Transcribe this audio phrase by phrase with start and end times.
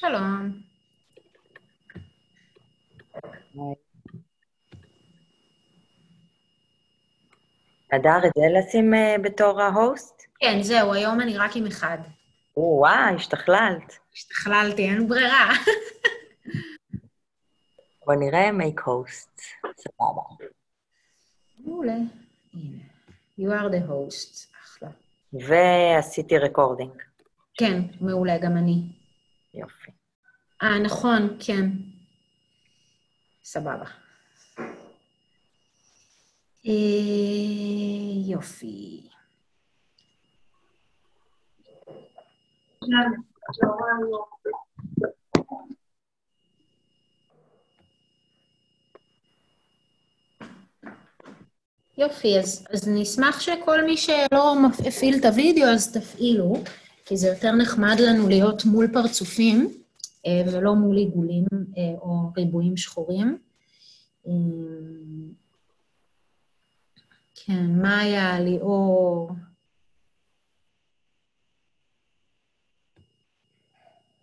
[0.00, 0.60] שלום.
[7.92, 10.22] הדר, את זה לשים אה, בתור ההוסט?
[10.40, 11.98] כן, זהו, היום אני רק עם אחד.
[12.56, 13.98] וואי, השתכללת.
[14.14, 15.50] השתכללתי, אין ברירה.
[18.06, 19.40] בוא נראה מייק הוסט.
[19.76, 20.46] סבבה.
[21.58, 21.96] מעולה.
[22.54, 22.82] הנה.
[23.38, 24.46] You are the host.
[24.62, 24.88] אחלה.
[25.32, 27.02] ועשיתי רקורדינג.
[27.54, 28.99] כן, מעולה, גם אני.
[29.54, 29.90] יופי.
[30.62, 31.66] אה, נכון, כן.
[33.44, 33.84] סבבה.
[36.66, 36.72] אה,
[38.26, 39.02] יופי.
[51.98, 54.54] יופי, אז, אז אני אשמח שכל מי שלא
[54.86, 56.62] הפעיל את הוידאו, אז תפעילו,
[57.10, 59.82] כי זה יותר נחמד לנו להיות מול פרצופים,
[60.26, 61.44] אה, ולא מול עיגולים
[61.76, 63.38] אה, או ריבועים שחורים.
[64.26, 64.32] אה,
[67.34, 69.30] כן, מאיה, ליאור.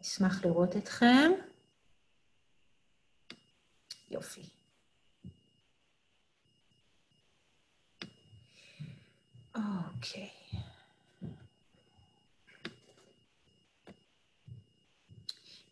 [0.02, 1.32] אשמח לראות אתכם.
[4.12, 4.42] יופי.
[9.56, 10.37] אוקיי.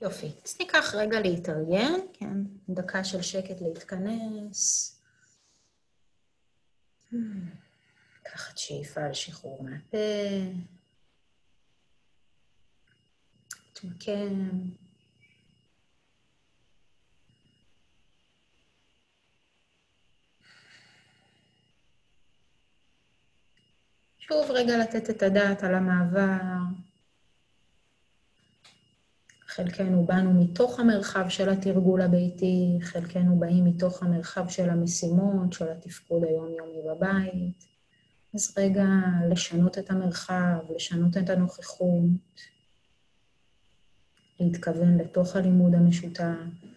[0.05, 0.31] יופי.
[0.45, 2.37] אז ניקח רגע להתארגן, כן?
[2.69, 4.91] דקה של שקט להתכנס.
[8.21, 9.97] לקחת שאיפה על שחרור מהפה.
[13.67, 14.69] להתמקם.
[24.19, 26.84] שוב רגע לתת את הדעת על המעבר.
[29.55, 36.23] חלקנו באנו מתוך המרחב של התרגול הביתי, חלקנו באים מתוך המרחב של המשימות, של התפקוד
[36.23, 37.65] היומיומי בבית.
[38.33, 38.85] אז רגע
[39.29, 42.41] לשנות את המרחב, לשנות את הנוכחות,
[44.39, 46.74] להתכוון לתוך הלימוד המשותף.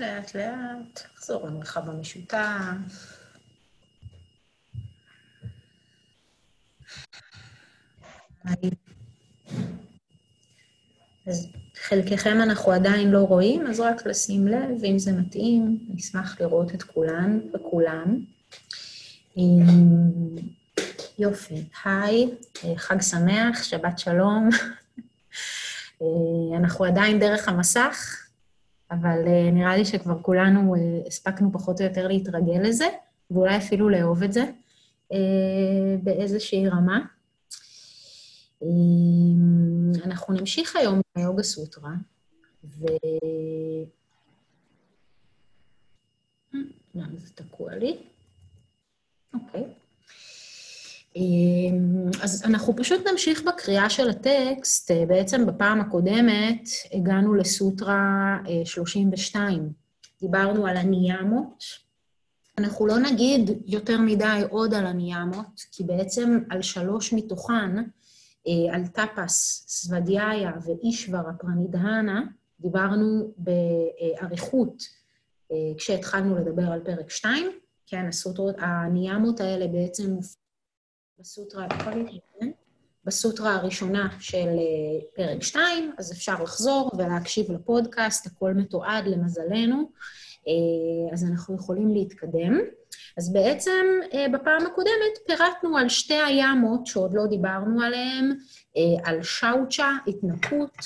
[0.00, 3.16] לאט לאט, לחזור למרחב המשותף.
[11.26, 16.74] אז חלקכם אנחנו עדיין לא רואים, אז רק לשים לב, ואם זה מתאים, נשמח לראות
[16.74, 18.24] את כולן וכולם.
[21.18, 22.30] יופי, היי,
[22.76, 24.48] חג שמח, שבת שלום.
[26.58, 28.26] אנחנו עדיין דרך המסך,
[28.90, 32.86] אבל uh, נראה לי שכבר כולנו uh, הספקנו פחות או יותר להתרגל לזה,
[33.30, 34.44] ואולי אפילו לאהוב את זה
[35.12, 35.16] uh,
[36.02, 37.00] באיזושהי רמה.
[38.62, 41.92] Um, אנחנו נמשיך היום עם היוגה סוטרה,
[42.64, 42.86] ו...
[46.94, 47.98] למה זה תקוע לי?
[49.34, 49.64] אוקיי.
[51.16, 54.90] אמ, אז אנחנו פשוט נמשיך בקריאה של הטקסט.
[54.90, 59.62] אה, בעצם בפעם הקודמת הגענו לסוטרה 32.
[59.62, 59.68] אה,
[60.20, 61.64] דיברנו על הניאמות.
[62.58, 67.76] אנחנו לא נגיד יותר מדי עוד על הניאמות, כי בעצם על שלוש מתוכן,
[68.46, 72.22] אה, על טפס, סוודיאיה ואישברה פרנידהנה,
[72.60, 75.00] דיברנו באריכות
[75.78, 77.46] כשהתחלנו לדבר על פרק 2.
[77.86, 80.16] כן, הסוטרות, הניאמות האלה בעצם
[81.20, 81.66] בסוטרה,
[82.40, 82.50] כן?
[83.04, 89.90] בסוטרה הראשונה של אה, פרק 2, אז אפשר לחזור ולהקשיב לפודקאסט, הכל מתועד למזלנו,
[90.48, 92.58] אה, אז אנחנו יכולים להתקדם.
[93.18, 98.38] אז בעצם אה, בפעם הקודמת פירטנו על שתי הימות שעוד לא דיברנו עליהן,
[99.04, 100.76] על שאוצ'ה, התנקות,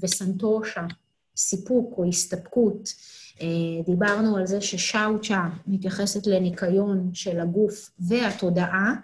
[0.00, 0.86] וסנטושה,
[1.36, 2.88] סיפוק או הסתפקות.
[3.42, 3.46] אה,
[3.86, 8.94] דיברנו על זה ששאוצ'ה מתייחסת לניקיון של הגוף והתודעה,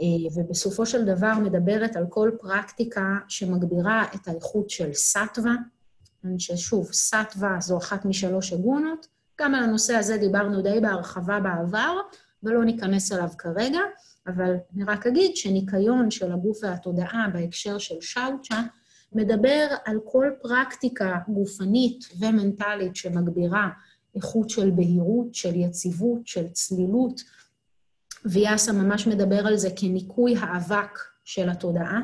[0.00, 5.54] אה, ובסופו של דבר מדברת על כל פרקטיקה שמגבירה את האיכות של סטווה,
[6.38, 9.06] ששוב, סטווה זו אחת משלוש אגונות.
[9.40, 11.96] גם על הנושא הזה דיברנו די בהרחבה בעבר,
[12.42, 13.80] ולא ניכנס אליו כרגע,
[14.26, 18.62] אבל אני רק אגיד שניקיון של הגוף והתודעה בהקשר של שאוצ'ה
[19.14, 23.68] מדבר על כל פרקטיקה גופנית ומנטלית שמגבירה
[24.14, 27.20] איכות של בהירות, של יציבות, של צלילות.
[28.24, 32.00] ויאסה ממש מדבר על זה כניקוי האבק של התודעה,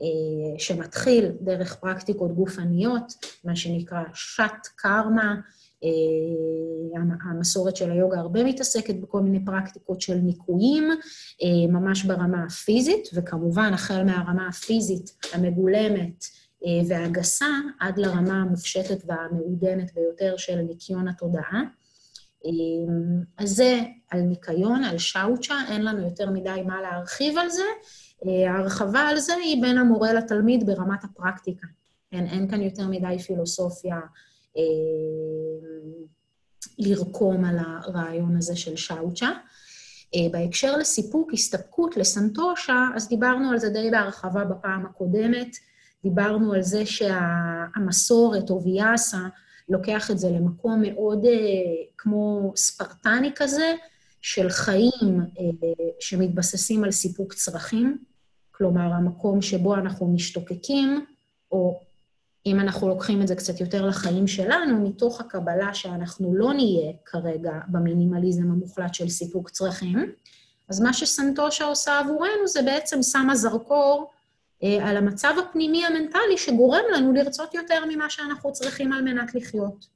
[0.00, 3.12] אה, שמתחיל דרך פרקטיקות גופניות,
[3.44, 5.34] מה שנקרא שת קרמה.
[5.84, 7.00] אה,
[7.30, 10.90] המסורת של היוגה הרבה מתעסקת בכל מיני פרקטיקות של ניקויים,
[11.42, 16.24] אה, ממש ברמה הפיזית, וכמובן, החל מהרמה הפיזית המגולמת
[16.88, 17.46] והגסה,
[17.80, 21.62] עד לרמה המופשטת והמעודנת ביותר של ניקיון התודעה.
[23.38, 23.80] אז זה
[24.10, 27.62] על ניקיון, על שאוצ'ה, אין לנו יותר מדי מה להרחיב על זה.
[28.48, 31.66] ההרחבה על זה היא בין המורה לתלמיד ברמת הפרקטיקה.
[32.12, 33.96] אין, אין כאן יותר מדי פילוסופיה
[34.56, 34.62] אה,
[36.80, 39.30] לרקום על הרעיון הזה של שאוצ'ה.
[40.14, 45.56] אה, בהקשר לסיפוק, הסתפקות, לסנטושה, אז דיברנו על זה די בהרחבה בפעם הקודמת.
[46.02, 49.18] דיברנו על זה שהמסורת, או ויאסה,
[49.68, 51.32] לוקח את זה למקום מאוד אה,
[51.98, 53.74] כמו ספרטני כזה,
[54.22, 57.98] של חיים אה, שמתבססים על סיפוק צרכים,
[58.52, 61.06] כלומר, המקום שבו אנחנו משתוקקים,
[61.52, 61.80] או
[62.50, 67.52] אם אנחנו לוקחים את זה קצת יותר לחיים שלנו, מתוך הקבלה שאנחנו לא נהיה כרגע
[67.68, 70.12] במינימליזם המוחלט של סיפוק צרכים,
[70.68, 74.10] אז מה שסנטושה עושה עבורנו זה בעצם שמה זרקור
[74.62, 79.86] אה, על המצב הפנימי המנטלי שגורם לנו לרצות יותר ממה שאנחנו צריכים על מנת לחיות.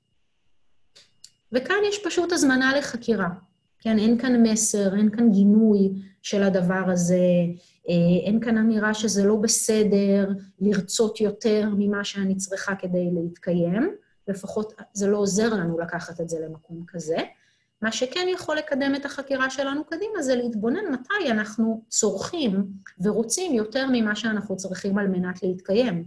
[1.53, 3.29] וכאן יש פשוט הזמנה לחקירה.
[3.79, 5.93] כן, אין כאן מסר, אין כאן גינוי
[6.25, 7.19] של הדבר הזה,
[7.89, 10.29] אה, אין כאן אמירה שזה לא בסדר
[10.61, 13.95] לרצות יותר ממה שאני צריכה כדי להתקיים,
[14.29, 17.17] לפחות זה לא עוזר לנו לקחת את זה למקום כזה.
[17.83, 22.67] מה שכן יכול לקדם את החקירה שלנו קדימה זה להתבונן מתי אנחנו צורכים
[23.01, 26.05] ורוצים יותר ממה שאנחנו צריכים על מנת להתקיים,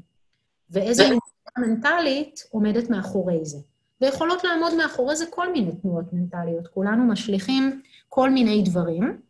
[0.69, 1.03] ואיזה
[1.57, 3.57] מנטלית עומדת מאחורי זה.
[4.01, 6.67] ויכולות לעמוד מאחורי זה כל מיני תנועות מנטליות.
[6.67, 9.26] כולנו משליכים כל מיני דברים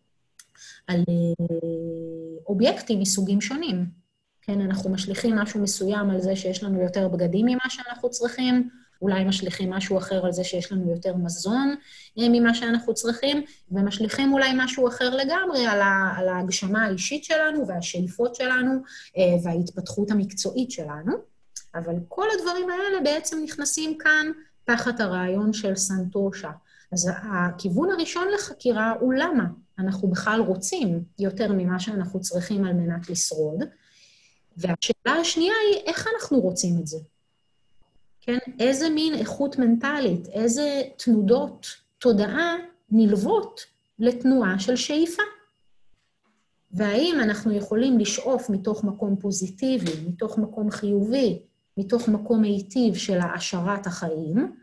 [0.87, 1.45] על אה,
[2.47, 3.85] אובייקטים מסוגים שונים.
[4.41, 8.69] כן, אנחנו משליכים משהו מסוים על זה שיש לנו יותר בגדים ממה שאנחנו צריכים,
[9.01, 11.75] אולי משליכים משהו אחר על זה שיש לנו יותר מזון
[12.19, 17.67] אה, ממה שאנחנו צריכים, ומשליכים אולי משהו אחר לגמרי על, ה, על ההגשמה האישית שלנו
[17.67, 18.71] והשאיפות שלנו
[19.17, 21.13] אה, וההתפתחות המקצועית שלנו.
[21.75, 24.31] אבל כל הדברים האלה בעצם נכנסים כאן
[24.63, 26.49] תחת הרעיון של סנטושה.
[26.91, 29.43] אז הכיוון הראשון לחקירה הוא למה
[29.79, 33.63] אנחנו בכלל רוצים יותר ממה שאנחנו צריכים על מנת לשרוד.
[34.57, 36.97] והשאלה השנייה היא, איך אנחנו רוצים את זה?
[38.21, 38.37] כן?
[38.59, 42.55] איזה מין איכות מנטלית, איזה תנודות תודעה
[42.91, 43.61] נלוות
[43.99, 45.23] לתנועה של שאיפה?
[46.71, 51.39] והאם אנחנו יכולים לשאוף מתוך מקום פוזיטיבי, מתוך מקום חיובי,
[51.77, 54.55] מתוך מקום מיטיב של העשרת החיים,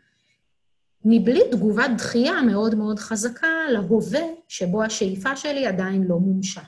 [1.05, 6.61] מבלי תגובת דחייה מאוד מאוד חזקה להווה שבו השאיפה שלי עדיין לא מומשה.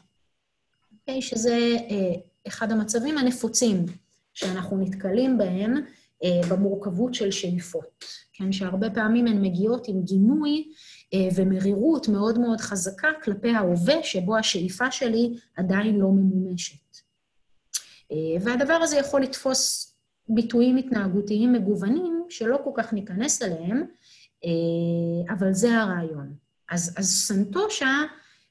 [1.00, 1.22] אוקיי?
[1.22, 2.14] שזה אה,
[2.48, 3.86] אחד המצבים הנפוצים
[4.34, 5.74] שאנחנו נתקלים בהם
[6.24, 8.06] אה, במורכבות של שאיפות.
[8.34, 10.72] כן, שהרבה פעמים הן מגיעות עם גינוי
[11.14, 16.78] אה, ומרירות מאוד מאוד חזקה כלפי ההווה שבו השאיפה שלי עדיין לא ממומשת.
[18.42, 19.94] והדבר הזה יכול לתפוס
[20.30, 23.86] ביטויים התנהגותיים מגוונים, שלא כל כך ניכנס אליהם,
[25.30, 26.34] אבל זה הרעיון.
[26.70, 28.04] אז, אז סנטושה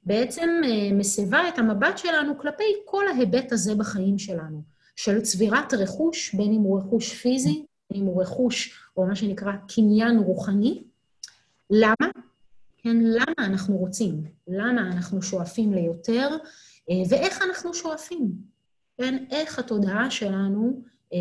[0.06, 4.62] בעצם אה, מסבה את המבט שלנו כלפי כל ההיבט הזה בחיים שלנו,
[4.96, 9.52] של צבירת רכוש, בין אם הוא רכוש פיזי, בין אם הוא רכוש, או מה שנקרא
[9.74, 10.82] קניין רוחני.
[11.70, 12.10] למה?
[12.78, 14.24] כן, למה אנחנו רוצים?
[14.48, 16.28] למה אנחנו שואפים ליותר?
[16.90, 18.32] אה, ואיך אנחנו שואפים?
[18.98, 20.80] כן, איך התודעה שלנו
[21.12, 21.18] אה,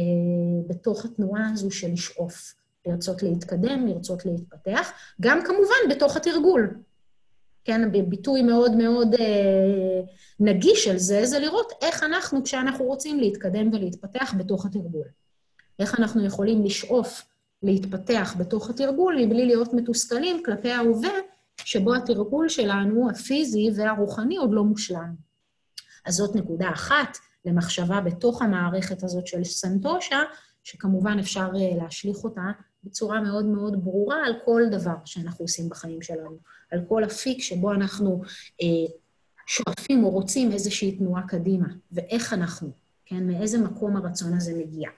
[0.67, 2.53] בתוך התנועה הזו של לשאוף,
[2.88, 6.77] לרצות להתקדם, לרצות להתפתח, גם כמובן בתוך התרגול.
[7.63, 10.01] כן, בביטוי מאוד מאוד אה,
[10.39, 15.08] נגיש של זה, זה לראות איך אנחנו, כשאנחנו רוצים להתקדם ולהתפתח בתוך התרגול.
[15.80, 17.24] איך אנחנו יכולים לשאוף
[17.63, 21.13] להתפתח בתוך התרגול מבלי להיות מתוסכלים כלפי ההווה,
[21.58, 25.13] שבו התרגול שלנו, הפיזי והרוחני, עוד לא מושלם.
[26.06, 27.18] אז זאת נקודה אחת.
[27.46, 30.20] למחשבה בתוך המערכת הזאת של סנטושה,
[30.65, 32.41] שכמובן אפשר אה, להשליך אותה
[32.84, 36.38] בצורה מאוד מאוד ברורה על כל דבר שאנחנו עושים בחיים שלנו,
[36.72, 38.22] על כל אפיק שבו אנחנו
[38.62, 38.93] אה,
[39.48, 42.72] שואפים או רוצים איזושהי תנועה קדימה, ואיך אנחנו,
[43.05, 44.89] כן, מאיזה מקום הרצון הזה מגיע.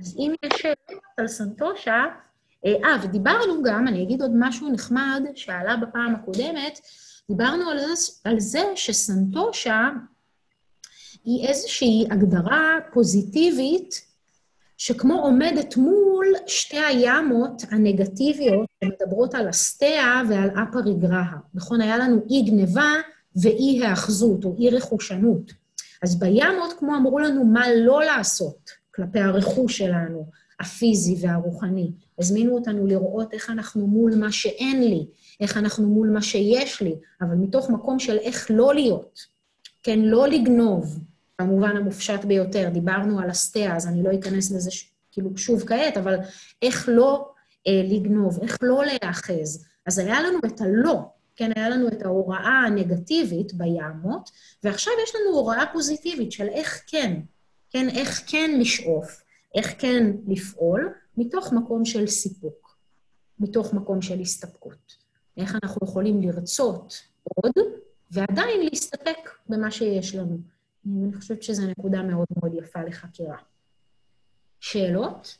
[0.00, 2.04] אז אם יש שאלות על סנטושה,
[2.66, 6.80] אה, אה, ודיברנו גם, אני אגיד עוד משהו נחמד שעלה בפעם הקודמת,
[7.28, 9.88] דיברנו על זה, על זה שסנטושה
[11.24, 14.08] היא איזושהי הגדרה פוזיטיבית
[14.76, 21.36] שכמו עומדת מול שתי הימות הנגטיביות שמדברות על אסתיה ועל אפריגרהה.
[21.54, 22.92] נכון, היה לנו אי גניבה
[23.36, 25.52] ואי היאחזות, או אי רכושנות.
[26.02, 30.26] אז בימות, כמו אמרו לנו מה לא לעשות כלפי הרכוש שלנו,
[30.60, 31.90] הפיזי והרוחני.
[32.18, 35.06] הזמינו אותנו לראות איך אנחנו מול מה שאין לי,
[35.40, 39.37] איך אנחנו מול מה שיש לי, אבל מתוך מקום של איך לא להיות.
[39.82, 40.98] כן, לא לגנוב,
[41.40, 42.68] במובן המופשט ביותר.
[42.72, 44.90] דיברנו על אסתיה, אז אני לא אכנס לזה ש...
[45.12, 46.16] כאילו שוב כעת, אבל
[46.62, 47.30] איך לא
[47.66, 49.66] אה, לגנוב, איך לא להיאחז.
[49.86, 51.00] אז היה לנו את הלא,
[51.36, 54.30] כן, היה לנו את ההוראה הנגטיבית בימות,
[54.64, 57.20] ועכשיו יש לנו הוראה פוזיטיבית של איך כן,
[57.70, 59.22] כן, איך כן לשאוף,
[59.54, 62.76] איך כן לפעול, מתוך מקום של סיפוק,
[63.38, 64.96] מתוך מקום של הסתפקות.
[65.36, 67.52] איך אנחנו יכולים לרצות עוד,
[68.10, 70.38] ועדיין להסתפק במה שיש לנו.
[70.86, 73.36] אני חושבת שזו נקודה מאוד מאוד יפה לחקירה.
[74.60, 75.38] שאלות?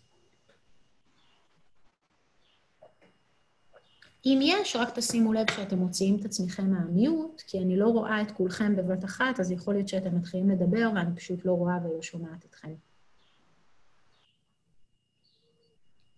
[4.26, 8.30] אם יש, רק תשימו לב שאתם מוציאים את עצמכם מהמיוט, כי אני לא רואה את
[8.30, 12.44] כולכם בבת אחת, אז יכול להיות שאתם מתחילים לדבר ואני פשוט לא רואה ולא שומעת
[12.44, 12.74] אתכם.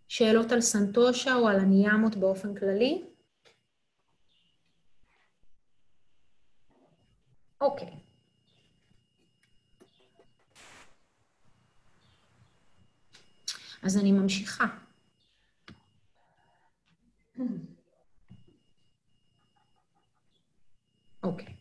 [0.09, 3.04] שאלות על סנטושה או על הניאמות באופן כללי?
[7.61, 8.00] אוקיי.
[13.83, 14.64] אז אני ממשיכה.
[21.23, 21.55] אוקיי.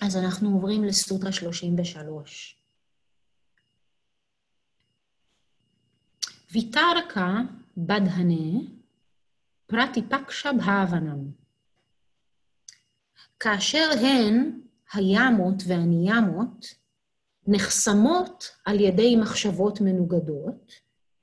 [0.00, 2.56] אז אנחנו עוברים לסוטרה 33.
[6.52, 7.36] ויתרקה
[7.76, 8.81] בדהנה
[9.72, 11.18] פרטיפקשה בהבנם.
[13.40, 14.50] כאשר הן,
[14.92, 16.66] הימות והניאמות,
[17.46, 20.72] נחסמות על ידי מחשבות מנוגדות,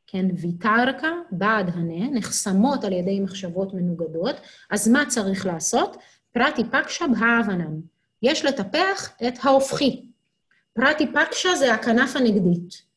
[0.07, 4.35] כן, ויתרקה, בהדהנה, נחסמות על ידי מחשבות מנוגדות,
[4.69, 5.97] אז מה צריך לעשות?
[6.31, 7.81] פרטי פקשה בהבנם.
[8.21, 10.05] יש לטפח את ההופכי.
[10.73, 12.89] פרטי פקשה זה הכנף הנגדית.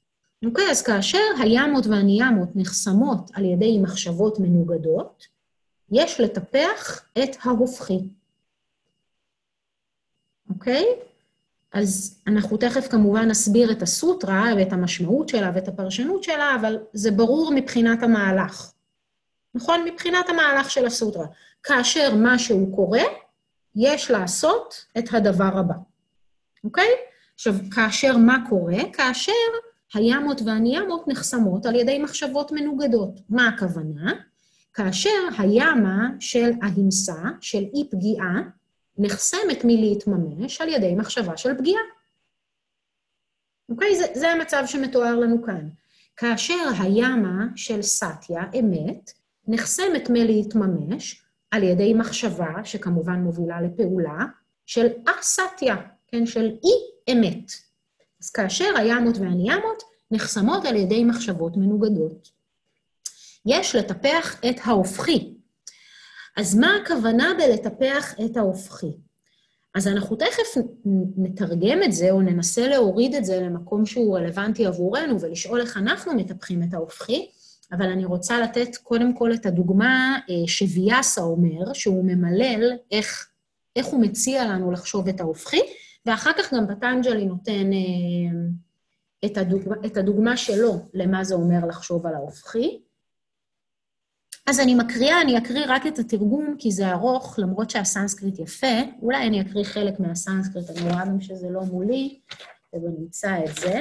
[0.45, 5.32] אוקיי, אז כאשר הימות והניאמות נחסמות על ידי מחשבות מנוגדות,
[5.93, 7.99] יש לטפח את ההופכי.
[10.51, 10.85] אוקיי?
[11.73, 17.11] אז אנחנו תכף כמובן נסביר את הסוטרה ואת המשמעות שלה ואת הפרשנות שלה, אבל זה
[17.11, 18.73] ברור מבחינת המהלך.
[19.55, 19.85] נכון?
[19.85, 21.27] מבחינת המהלך של הסוטרה.
[21.63, 23.03] כאשר משהו קורה,
[23.77, 25.75] יש לעשות את הדבר הבא,
[26.65, 26.89] אוקיי?
[27.35, 28.79] עכשיו, כאשר מה קורה?
[28.93, 29.33] כאשר
[29.95, 33.21] הימות והניאמות נחסמות על ידי מחשבות מנוגדות.
[33.29, 34.13] מה הכוונה?
[34.75, 38.43] כאשר הימה של ההמסה, של אי פגיעה,
[38.99, 41.83] נחסמת מלהתממש על ידי מחשבה של פגיעה.
[43.69, 43.97] אוקיי?
[43.97, 45.69] זה, זה המצב שמתואר לנו כאן.
[46.17, 49.13] כאשר הימה של סטיה, אמת,
[49.49, 54.19] נחסמת מלהתממש על ידי מחשבה, שכמובן מובילה לפעולה,
[54.67, 55.77] של אסתיה,
[56.09, 56.27] כן?
[56.27, 57.53] של אי-אמת.
[58.23, 62.42] אז כאשר הימות והניאמות נחסמות על ידי מחשבות מנוגדות.
[63.47, 65.35] יש לטפח את ההופכי,
[66.37, 68.93] אז מה הכוונה בלטפח את ההופכי?
[69.75, 70.63] אז אנחנו תכף
[71.17, 76.15] נתרגם את זה, או ננסה להוריד את זה למקום שהוא רלוונטי עבורנו, ולשאול איך אנחנו
[76.15, 77.31] מטפחים את ההופכי,
[77.73, 83.29] אבל אני רוצה לתת קודם כל את הדוגמה אה, שוויאסה אומר, שהוא ממלל איך,
[83.77, 85.61] איך הוא מציע לנו לחשוב את ההופכי,
[86.07, 88.41] ואחר כך גם פטנג'לי נותן אה,
[89.25, 92.81] את הדוגמה, את הדוגמה שלו למה זה אומר לחשוב על ההופכי.
[94.47, 98.77] אז אני מקריאה, אני אקריא רק את התרגום, כי זה ארוך, למרות שהסנסקריט יפה.
[99.03, 102.21] אולי אני אקריא חלק מהסנסקריט, אני רואה גם שזה לא מולי,
[102.73, 103.81] ונמצא את זה.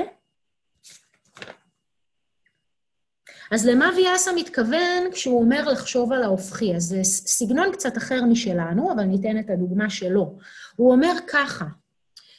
[3.51, 6.75] אז למה ויאסה מתכוון כשהוא אומר לחשוב על ההופכי?
[6.75, 10.37] אז זה סגנון קצת אחר משלנו, אבל ניתן את הדוגמה שלו.
[10.75, 11.65] הוא אומר ככה,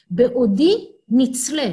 [0.09, 1.69] בעודי נצלה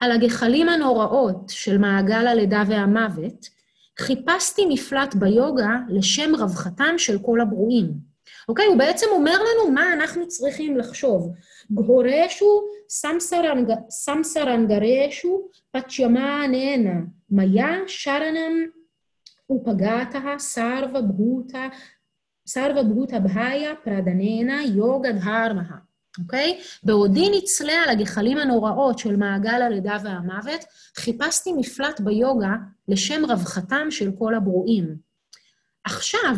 [0.00, 3.57] על הגחלים הנוראות של מעגל הלידה והמוות,
[4.00, 8.08] חיפשתי מפלט ביוגה לשם רווחתם של כל הברואים.
[8.48, 8.66] אוקיי?
[8.66, 11.32] הוא בעצם אומר לנו מה אנחנו צריכים לחשוב.
[11.72, 12.62] גהורשו
[13.90, 17.00] סמסרנגרשו פצ'ימאננה,
[17.30, 18.52] מיה שרנם
[19.52, 21.68] ופגעתה סרווה בהותה,
[22.46, 25.87] סרווה בהותה בהיה פרדננה יוגה דהרמהה.
[26.22, 26.60] אוקיי?
[26.82, 30.64] בעודי נצלה על הגחלים הנוראות של מעגל הלידה והמוות,
[30.96, 32.52] חיפשתי מפלט ביוגה
[32.88, 34.96] לשם רווחתם של כל הברואים.
[35.84, 36.36] עכשיו,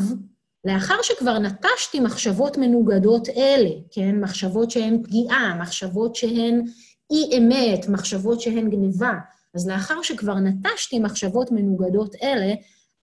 [0.65, 4.21] לאחר שכבר נטשתי מחשבות מנוגדות אלה, כן?
[4.21, 6.65] מחשבות שהן פגיעה, מחשבות שהן
[7.11, 9.13] אי-אמת, מחשבות שהן גניבה,
[9.55, 12.55] אז לאחר שכבר נטשתי מחשבות מנוגדות אלה,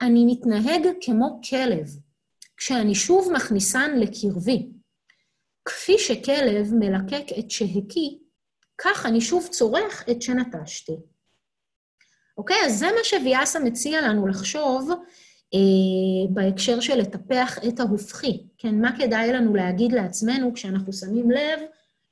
[0.02, 1.88] אני מתנהג כמו כלב,
[2.58, 4.70] כשאני שוב מכניסן לקרבי.
[5.68, 8.20] כפי שכלב מלקק את שהקי,
[8.78, 10.96] כך אני שוב צורך את שנטשתי.
[12.38, 12.58] אוקיי?
[12.66, 14.92] אז זה מה שוויאסה מציע לנו לחשוב
[15.54, 18.44] אה, בהקשר של לטפח את ההופכי.
[18.58, 21.60] כן, מה כדאי לנו להגיד לעצמנו כשאנחנו שמים לב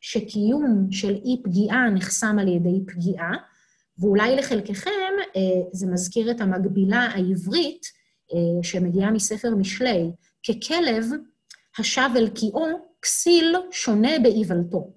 [0.01, 3.31] שקיום של אי-פגיעה נחסם על ידי פגיעה,
[3.99, 4.91] ואולי לחלקכם
[5.35, 7.85] אה, זה מזכיר את המקבילה העברית
[8.33, 10.11] אה, שמגיעה מספר משלי,
[10.47, 11.05] ככלב
[11.79, 14.93] השב אל קיאו, כסיל שונה באיוולתו.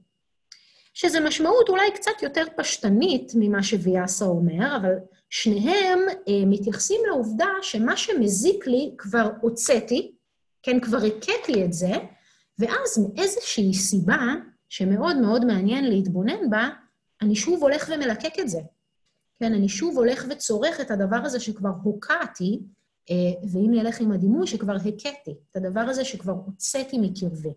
[0.95, 4.95] שזו משמעות אולי קצת יותר פשטנית ממה שוויאסה אומר, אבל
[5.31, 10.15] שניהם אה, מתייחסים לעובדה שמה שמזיק לי כבר הוצאתי,
[10.63, 11.93] כן, כבר הכיתי את זה,
[12.59, 14.35] ואז מאיזושהי סיבה,
[14.69, 16.69] שמאוד מאוד מעניין להתבונן בה,
[17.23, 18.61] אני שוב הולך ומלקק את זה.
[19.41, 22.61] כן, אני שוב הולך וצורך את הדבר הזה שכבר הוקעתי,
[23.11, 27.53] אה, ואם נלך עם הדימוי, שכבר הכיתי, את הדבר הזה שכבר הוצאתי מקרבי.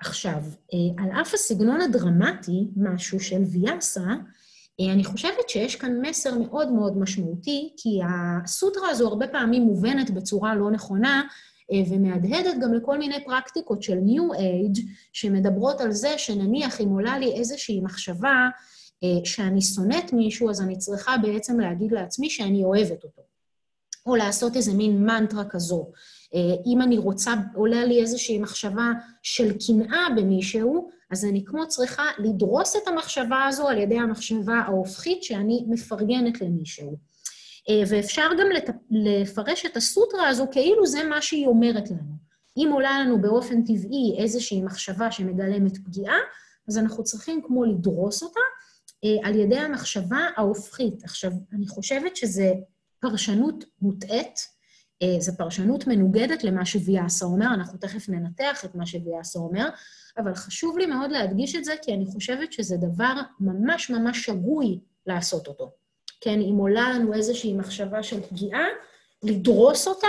[0.00, 0.42] עכשיו,
[0.74, 4.06] אה, על אף הסגנון הדרמטי, משהו של ויאסה,
[4.80, 10.10] אה, אני חושבת שיש כאן מסר מאוד מאוד משמעותי, כי הסוטרה הזו הרבה פעמים מובנת
[10.10, 11.22] בצורה לא נכונה,
[11.72, 14.80] אה, ומהדהדת גם לכל מיני פרקטיקות של New Age,
[15.12, 18.48] שמדברות על זה שנניח אם עולה לי איזושהי מחשבה
[19.24, 23.22] שאני שונאת מישהו, אז אני צריכה בעצם להגיד לעצמי שאני אוהבת אותו.
[24.06, 25.90] או לעשות איזה מין מנטרה כזו.
[26.34, 28.90] אה, אם אני רוצה, עולה לי איזושהי מחשבה
[29.22, 35.22] של קנאה במישהו, אז אני כמו צריכה לדרוס את המחשבה הזו על ידי המחשבה ההופכית
[35.22, 36.96] שאני מפרגנת למישהו.
[37.68, 38.46] אה, ואפשר גם
[38.90, 42.18] לפרש את הסוטרה הזו כאילו זה מה שהיא אומרת לנו.
[42.56, 46.16] אם עולה לנו באופן טבעי איזושהי מחשבה שמגלמת פגיעה,
[46.68, 48.40] אז אנחנו צריכים כמו לדרוס אותה
[49.04, 51.04] אה, על ידי המחשבה ההופכית.
[51.04, 52.52] עכשיו, אני חושבת שזה
[53.00, 54.57] פרשנות מוטעית,
[55.18, 59.68] זו פרשנות מנוגדת למה שוויאסה אומר, אנחנו תכף ננתח את מה שוויאסה אומר,
[60.18, 64.78] אבל חשוב לי מאוד להדגיש את זה, כי אני חושבת שזה דבר ממש ממש שגוי
[65.06, 65.72] לעשות אותו.
[66.20, 68.64] כן, אם עולה לנו איזושהי מחשבה של פגיעה,
[69.22, 70.06] לדרוס אותה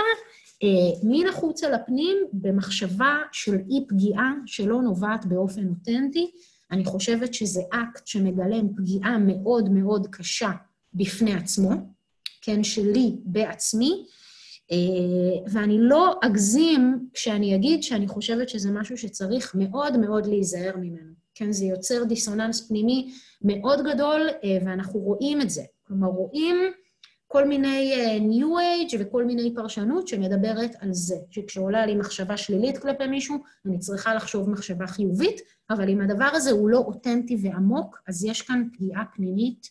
[0.62, 0.68] אה,
[1.02, 6.30] מן החוץ אל הפנים במחשבה של אי-פגיעה שלא נובעת באופן אותנטי.
[6.70, 10.50] אני חושבת שזה אקט שמגלם פגיעה מאוד מאוד קשה
[10.94, 11.70] בפני עצמו,
[12.42, 14.20] כן, שלי בעצמי, אה,
[15.46, 21.10] ואני לא אגזים כשאני אגיד שאני חושבת שזה משהו שצריך מאוד מאוד להיזהר ממנו.
[21.34, 25.62] כן, זה יוצר דיסוננס פנימי מאוד גדול, אה, ואנחנו רואים את זה.
[25.82, 26.56] כלומר, רואים
[27.26, 32.78] כל מיני אה, New Age וכל מיני פרשנות שמדברת על זה, שכשעולה לי מחשבה שלילית
[32.78, 37.98] כלפי מישהו, אני צריכה לחשוב מחשבה חיובית, אבל אם הדבר הזה הוא לא אותנטי ועמוק,
[38.08, 39.68] אז יש כאן פגיעה פנימית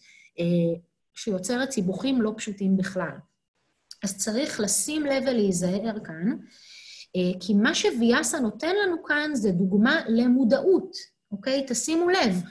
[1.13, 3.17] שיוצרת סיבוכים לא פשוטים בכלל.
[4.03, 6.35] אז צריך לשים לב ולהיזהר כאן,
[7.15, 10.97] אה, כי מה שוויאסה נותן לנו כאן זה דוגמה למודעות,
[11.31, 11.65] אוקיי?
[11.67, 12.41] תשימו לב,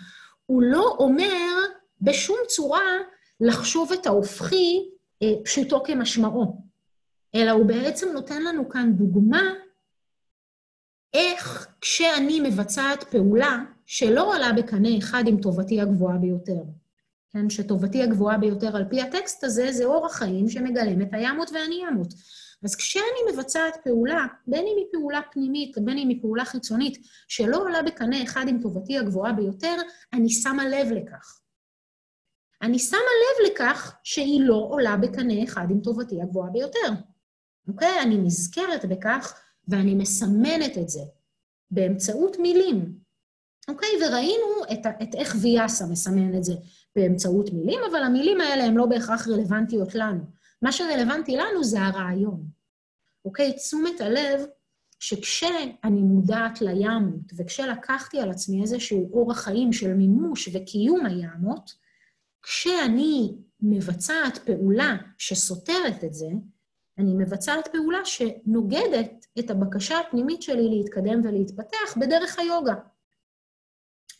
[0.46, 1.56] הוא לא אומר
[2.00, 2.98] בשום צורה
[3.40, 4.88] לחשוב את ההופכי
[5.22, 6.62] אה, פשוטו כמשמעו,
[7.34, 9.42] אלא הוא בעצם נותן לנו כאן דוגמה
[11.14, 16.62] איך כשאני מבצעת פעולה שלא עולה בקנה אחד עם טובתי הגבוהה ביותר.
[17.38, 22.14] כן, שטובתי הגבוהה ביותר על פי הטקסט הזה, זה אורח חיים שמגלם את הימות והניימות.
[22.64, 26.98] אז כשאני מבצעת פעולה, בין אם היא פעולה פנימית, בין אם היא פעולה חיצונית,
[27.28, 29.76] שלא עולה בקנה אחד עם טובתי הגבוהה ביותר,
[30.12, 31.40] אני שמה לב לכך.
[32.62, 36.88] אני שמה לב לכך שהיא לא עולה בקנה אחד עם טובתי הגבוהה ביותר.
[37.68, 38.02] אוקיי?
[38.02, 41.02] אני נזכרת בכך ואני מסמנת את זה
[41.70, 42.98] באמצעות מילים.
[43.68, 43.88] אוקיי?
[44.02, 46.52] וראינו את, את איך ויאסה מסמן את זה
[46.98, 50.24] באמצעות מילים, אבל המילים האלה הן לא בהכרח רלוונטיות לנו.
[50.62, 52.46] מה שרלוונטי לנו זה הרעיון.
[53.24, 53.52] אוקיי?
[53.52, 54.40] תשומת הלב
[55.00, 61.74] שכשאני מודעת לימות, וכשלקחתי על עצמי איזשהו אורח חיים של מימוש וקיום הימות,
[62.42, 66.28] כשאני מבצעת פעולה שסותרת את זה,
[66.98, 72.74] אני מבצעת פעולה שנוגדת את הבקשה הפנימית שלי להתקדם ולהתפתח בדרך היוגה.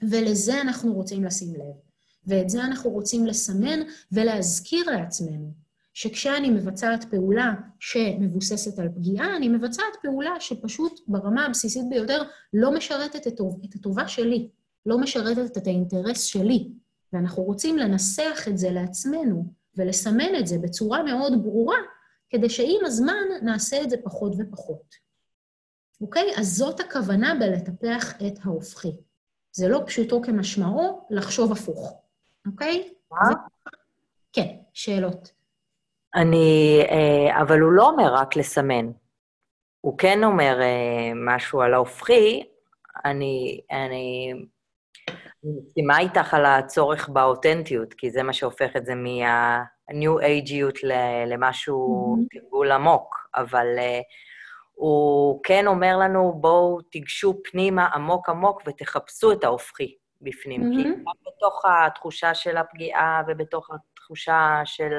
[0.02, 1.87] ולזה אנחנו רוצים לשים לב.
[2.28, 3.80] ואת זה אנחנו רוצים לסמן
[4.12, 5.52] ולהזכיר לעצמנו,
[5.94, 13.26] שכשאני מבצעת פעולה שמבוססת על פגיעה, אני מבצעת פעולה שפשוט ברמה הבסיסית ביותר לא משרתת
[13.26, 14.48] את, את הטובה שלי,
[14.86, 16.68] לא משרתת את האינטרס שלי.
[17.12, 21.78] ואנחנו רוצים לנסח את זה לעצמנו ולסמן את זה בצורה מאוד ברורה,
[22.30, 24.94] כדי שעם הזמן נעשה את זה פחות ופחות.
[26.00, 26.32] אוקיי?
[26.36, 28.96] אז זאת הכוונה בלטפח את ההופכי.
[29.52, 31.94] זה לא פשוטו כמשמעו לחשוב הפוך,
[32.52, 32.92] אוקיי?
[33.10, 33.18] מה?
[34.32, 35.32] כן, שאלות.
[36.14, 38.90] אני, אה, אבל הוא לא אומר רק לסמן.
[39.80, 42.44] הוא כן אומר אה, משהו על ההופכי.
[43.04, 44.32] אני, אני
[45.44, 50.78] אני מסכימה איתך על הצורך באותנטיות, כי זה מה שהופך את זה מה-new ageיות
[51.26, 52.38] למשהו, Mhm.
[52.40, 54.02] תרגול עמוק, אבל uh,
[54.74, 60.88] הוא כן אומר לנו, בואו תיגשו פנימה עמוק עמוק ותחפשו את ההופכי בפנים, כי Mhm.
[60.88, 64.98] גם בתוך התחושה של הפגיעה ובתוך התחושה של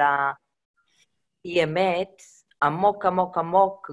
[1.45, 2.21] האי-אמת,
[2.63, 3.91] עמוק עמוק עמוק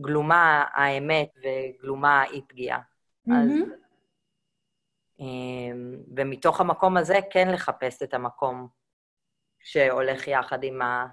[0.00, 2.78] גלומה האמת וגלומה האי-פגיעה.
[2.78, 2.82] אז
[3.26, 3.70] מהמם.
[5.20, 8.68] אמ, ומתוך המקום הזה כן לחפש את המקום
[9.58, 11.06] שהולך יחד עם ה...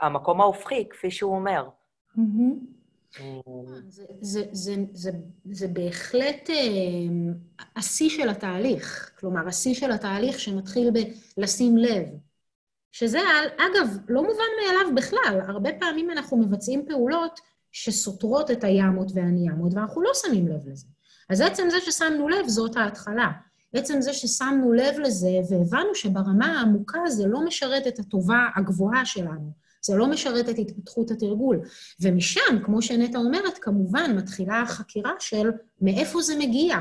[0.00, 1.68] המקום ההופכי, כפי שהוא אומר.
[2.16, 2.83] מהמם.
[3.20, 3.44] אמ,
[3.88, 5.10] זה, זה, זה, זה,
[5.50, 9.10] זה בהחלט אה, השיא של התהליך.
[9.18, 10.90] כלומר, השיא של התהליך שמתחיל
[11.36, 12.06] בלשים לב.
[12.92, 13.18] שזה,
[13.56, 15.40] אגב, לא מובן מאליו בכלל.
[15.48, 17.40] הרבה פעמים אנחנו מבצעים פעולות
[17.72, 20.86] שסותרות את הימות והניאמות, ואנחנו לא שמים לב לזה.
[21.30, 23.28] אז עצם זה ששמנו לב, זאת ההתחלה.
[23.72, 29.63] עצם זה ששמנו לב לזה והבנו שברמה העמוקה זה לא משרת את הטובה הגבוהה שלנו.
[29.86, 31.60] זה לא משרת את התפתחות התרגול.
[32.00, 36.76] ומשם, כמו שנטע אומרת, כמובן מתחילה החקירה של מאיפה זה מגיע,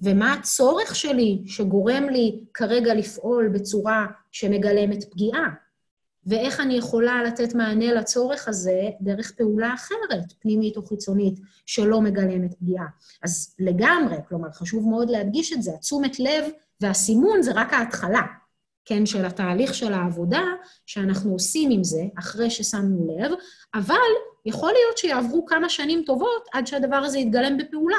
[0.00, 5.48] ומה הצורך שלי שגורם לי כרגע לפעול בצורה שמגלמת פגיעה,
[6.26, 12.54] ואיך אני יכולה לתת מענה לצורך הזה דרך פעולה אחרת, פנימית או חיצונית, שלא מגלמת
[12.54, 12.86] פגיעה.
[13.22, 16.44] אז לגמרי, כלומר, חשוב מאוד להדגיש את זה, התשומת לב
[16.80, 18.22] והסימון זה רק ההתחלה,
[18.86, 20.42] כן, של התהליך של העבודה
[20.86, 23.30] שאנחנו עושים עם זה, אחרי ששמנו לב,
[23.74, 23.94] אבל
[24.46, 27.98] יכול להיות שיעברו כמה שנים טובות עד שהדבר הזה יתגלם בפעולה.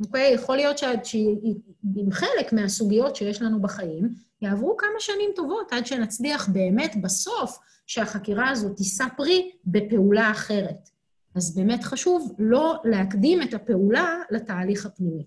[0.00, 0.32] אוקיי?
[0.34, 4.08] יכול להיות שעם חלק מהסוגיות שיש לנו בחיים,
[4.42, 10.88] יעברו כמה שנים טובות עד שנצליח באמת בסוף שהחקירה הזאת תישא פרי בפעולה אחרת.
[11.34, 15.26] אז באמת חשוב לא להקדים את הפעולה לתהליך הפנימי.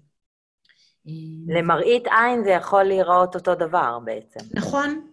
[1.48, 4.40] למראית עין זה יכול להיראות אותו דבר בעצם.
[4.54, 5.08] נכון.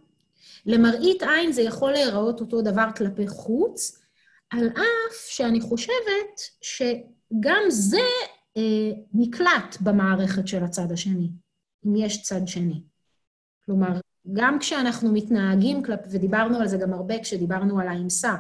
[0.66, 4.02] למראית עין זה יכול להיראות אותו דבר כלפי חוץ,
[4.50, 8.06] על אף שאני חושבת שגם זה
[8.56, 11.28] אה, נקלט במערכת של הצד השני,
[11.86, 12.82] אם יש צד שני.
[13.66, 14.00] כלומר,
[14.32, 18.34] גם כשאנחנו מתנהגים כלפי, ודיברנו על זה גם הרבה כשדיברנו על האמסה,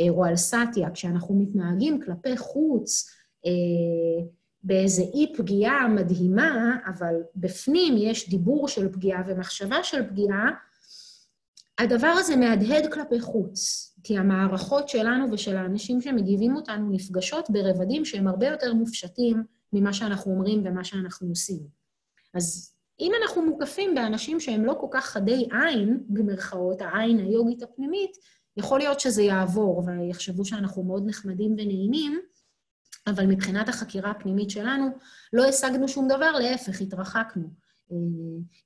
[0.00, 3.10] אה, או על סאטיה, כשאנחנו מתנהגים כלפי חוץ,
[3.46, 4.26] אה,
[4.66, 10.50] באיזו אי פגיעה מדהימה, אבל בפנים יש דיבור של פגיעה ומחשבה של פגיעה,
[11.78, 18.28] הדבר הזה מהדהד כלפי חוץ, כי המערכות שלנו ושל האנשים שמגיבים אותנו נפגשות ברבדים שהם
[18.28, 21.58] הרבה יותר מופשטים ממה שאנחנו אומרים ומה שאנחנו עושים.
[22.34, 28.10] אז אם אנחנו מוקפים באנשים שהם לא כל כך חדי עין, במרכאות, העין היוגית הפנימית,
[28.56, 32.20] יכול להיות שזה יעבור ויחשבו שאנחנו מאוד נחמדים ונעימים,
[33.06, 34.86] אבל מבחינת החקירה הפנימית שלנו,
[35.32, 37.48] לא השגנו שום דבר, להפך, התרחקנו.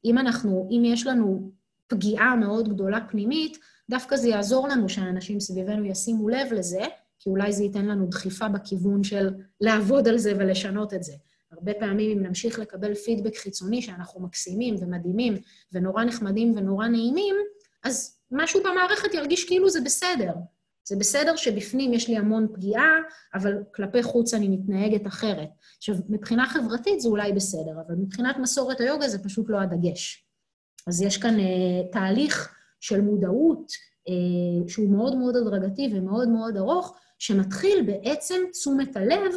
[0.05, 1.51] אם אנחנו, אם יש לנו
[1.87, 3.59] פגיעה מאוד גדולה פנימית,
[3.91, 6.83] דווקא זה יעזור לנו שהאנשים סביבנו ישימו לב לזה,
[7.19, 11.13] כי אולי זה ייתן לנו דחיפה בכיוון של לעבוד על זה ולשנות את זה.
[11.53, 15.37] הרבה פעמים אם נמשיך לקבל פידבק חיצוני שאנחנו מקסימים ומדהימים
[15.73, 17.37] ונורא נחמדים ונורא נעימים,
[17.83, 20.33] אז משהו במערכת ירגיש כאילו זה בסדר.
[20.91, 22.91] זה בסדר שבפנים יש לי המון פגיעה,
[23.35, 25.49] אבל כלפי חוץ אני מתנהגת אחרת.
[25.77, 30.27] עכשיו, מבחינה חברתית זה אולי בסדר, אבל מבחינת מסורת היוגה זה פשוט לא הדגש.
[30.87, 33.73] אז יש כאן uh, תהליך של מודעות
[34.09, 39.33] uh, שהוא מאוד מאוד הדרגתי ומאוד מאוד ארוך, שמתחיל בעצם תשומת הלב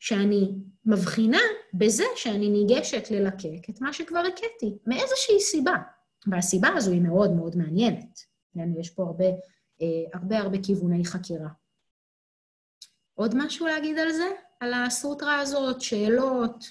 [0.00, 0.52] שאני
[0.86, 1.40] מבחינה
[1.74, 5.76] בזה שאני ניגשת ללקק את מה שכבר הכיתי, מאיזושהי סיבה.
[6.30, 8.20] והסיבה הזו היא מאוד מאוד מעניינת.
[8.80, 9.24] יש פה הרבה,
[10.14, 11.48] הרבה הרבה כיווני חקירה.
[13.14, 14.28] עוד משהו להגיד על זה?
[14.60, 15.80] על הסוטרה הזאת?
[15.80, 16.64] שאלות?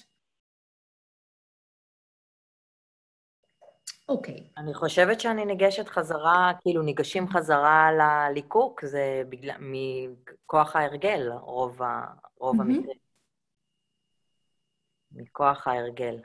[4.08, 4.50] אוקיי.
[4.56, 12.06] אני חושבת שאני ניגשת חזרה, כאילו ניגשים חזרה לליקוק, זה בגלל, מכוח ההרגל, רוב, ה,
[12.36, 12.62] רוב Mhm.
[12.62, 12.98] המקרים.
[15.12, 16.22] מכוח ההרגל,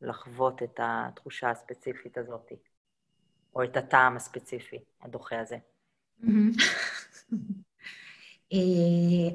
[0.00, 2.52] לחוות את התחושה הספציפית הזאת,
[3.54, 5.56] או את הטעם הספציפי, הדוחה הזה.
[6.22, 6.52] מהמם.
[8.52, 8.58] אה,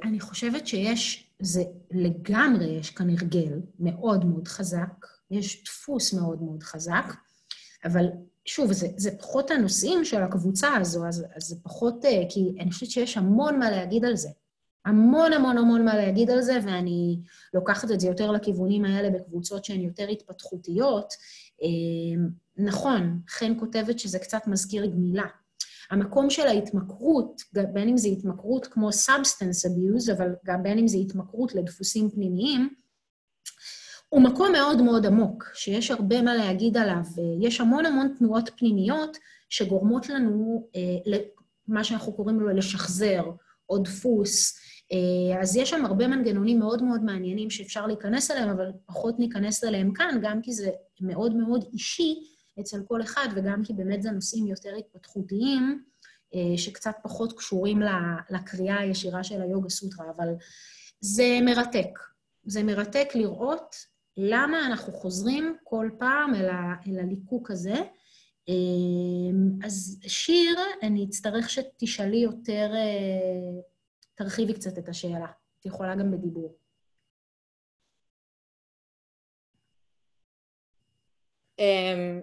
[0.04, 6.64] אני חושבת שיש, זה לגמרי, יש כאן הרגל מאוד מאוד חזק, יש דפוס מאוד מאוד
[6.64, 7.14] חזק,
[7.86, 8.06] אבל
[8.46, 12.72] שוב, זה, זה פחות הנושאים של הקבוצה הזו, אז, אז זה פחות, אה, כי אני
[12.72, 14.30] חושבת שיש המון מה להגיד על זה.
[14.86, 17.20] המון המון המון מה להגיד על זה, ואני
[17.54, 21.14] לוקחת את זה יותר לכיוונים האלה בקבוצות שהן יותר התפתחותיות.
[21.62, 25.26] אמ, נכון, חן כותבת שזה קצת מזכיר גמילה.
[25.92, 27.42] המקום של ההתמכרות,
[27.74, 32.70] בין אם זו התמכרות כמו substance abuse, אבל גם בין אם זו התמכרות לדפוסים פנימיים,
[34.10, 37.04] הוא מקום מאוד מאוד עמוק, שיש הרבה מה להגיד עליו.
[37.42, 39.18] יש המון המון תנועות פנימיות
[39.50, 41.14] שגורמות לנו, אה,
[41.68, 43.24] מה שאנחנו קוראים לו לשחזר,
[43.70, 44.58] או דפוס.
[44.92, 49.64] אה, אז יש שם הרבה מנגנונים מאוד מאוד מעניינים שאפשר להיכנס אליהם, אבל פחות ניכנס
[49.64, 50.70] אליהם כאן, גם כי זה
[51.02, 52.16] מאוד מאוד אישי
[52.60, 55.84] אצל כל אחד, וגם כי באמת זה נושאים יותר התפתחותיים,
[56.36, 57.82] אה, שקצת פחות קשורים
[58.30, 60.28] לקריאה הישירה של היוגה סוטרה, אבל
[61.00, 62.00] זה מרתק.
[62.44, 63.76] זה מרתק לראות
[64.18, 67.76] למה אנחנו חוזרים כל פעם אל, ה, אל הליקוק הזה.
[68.50, 72.72] אה, אז שיר, אני אצטרך שתשאלי יותר,
[74.16, 75.28] תרחיבי קצת את השאלה.
[75.60, 76.58] את יכולה גם בדיבור.
[81.60, 82.22] אמ,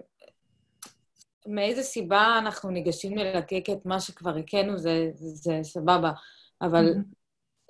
[1.47, 6.11] מאיזה סיבה אנחנו ניגשים ללקק את מה שכבר הכינו, זה, זה סבבה,
[6.61, 7.15] אבל mm-hmm.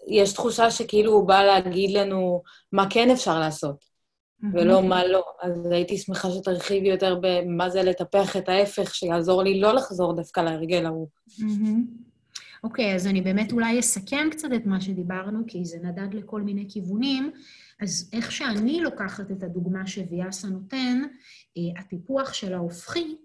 [0.08, 4.48] יש תחושה שכאילו הוא בא להגיד לנו מה כן אפשר לעשות, mm-hmm.
[4.54, 5.24] ולא מה לא.
[5.42, 10.42] אז הייתי שמחה שתרחיבי יותר במה זה לטפח את ההפך, שיעזור לי לא לחזור דווקא
[10.42, 11.08] להרגל ההוא.
[11.30, 12.14] Mm-hmm.
[12.64, 16.66] אוקיי, אז אני באמת אולי אסכם קצת את מה שדיברנו, כי זה נדד לכל מיני
[16.70, 17.32] כיוונים.
[17.82, 21.02] אז איך שאני לוקחת את הדוגמה שוויאסה נותן,
[21.58, 23.16] אה, הטיפוח של ההופכי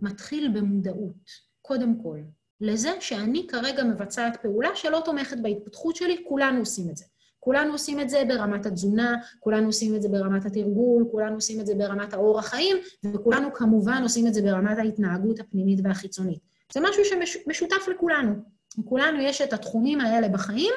[0.00, 1.30] מתחיל במודעות,
[1.62, 2.18] קודם כל.
[2.60, 7.04] לזה שאני כרגע מבצעת פעולה שלא תומכת בהתפתחות שלי, כולנו עושים את זה.
[7.40, 11.66] כולנו עושים את זה ברמת התזונה, כולנו עושים את זה ברמת התרגול, כולנו עושים את
[11.66, 16.38] זה ברמת האורח חיים, וכולנו כמובן עושים את זה ברמת ההתנהגות הפנימית והחיצונית.
[16.72, 18.34] זה משהו שמשותף לכולנו.
[18.78, 20.72] לכולנו יש את התחומים האלה בחיים,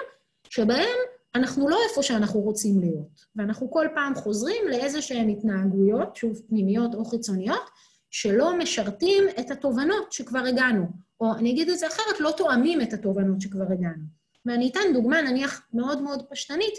[0.49, 0.97] שבהם
[1.35, 3.25] אנחנו לא איפה שאנחנו רוצים להיות.
[3.35, 7.69] ואנחנו כל פעם חוזרים לאיזה שהן התנהגויות, שוב, פנימיות או חיצוניות,
[8.11, 10.85] שלא משרתים את התובנות שכבר הגענו.
[11.21, 14.03] או אני אגיד את זה אחרת, לא תואמים את התובנות שכבר הגענו.
[14.45, 16.73] ואני אתן דוגמה, נניח, מאוד מאוד פשטנית.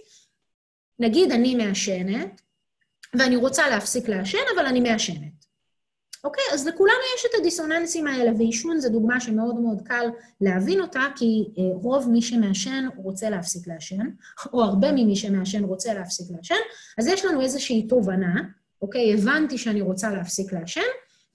[0.99, 2.41] נגיד אני מעשנת,
[3.19, 5.41] ואני רוצה להפסיק לעשן, אבל אני מעשנת.
[6.25, 6.45] אוקיי?
[6.53, 10.07] אז לכולנו יש את הדיסוננסים האלה, ועישון זו דוגמה שמאוד מאוד קל
[10.41, 14.07] להבין אותה, כי אה, רוב מי שמעשן רוצה להפסיק לעשן,
[14.53, 16.55] או הרבה ממי שמעשן רוצה להפסיק לעשן,
[16.99, 18.35] אז יש לנו איזושהי תובנה,
[18.83, 19.15] אוקיי?
[19.15, 20.81] הבנתי שאני רוצה להפסיק לעשן,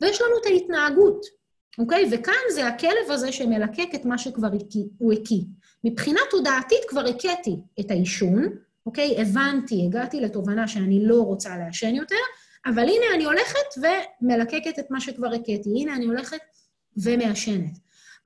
[0.01, 1.25] ויש לנו את ההתנהגות,
[1.79, 2.10] אוקיי?
[2.12, 4.49] וכאן זה הכלב הזה שמלקק את מה שכבר
[4.97, 5.41] הוא הקיא.
[5.84, 8.49] מבחינה תודעתית כבר הכיתי את העישון,
[8.86, 9.21] אוקיי?
[9.21, 12.15] הבנתי, הגעתי לתובנה שאני לא רוצה לעשן יותר,
[12.65, 13.67] אבל הנה אני הולכת
[14.21, 16.38] ומלקקת את מה שכבר הכיתי, הנה אני הולכת
[16.97, 17.77] ומעשנת.